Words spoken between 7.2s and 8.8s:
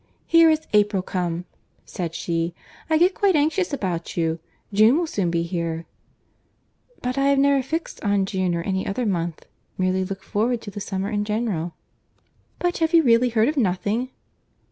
have never fixed on June or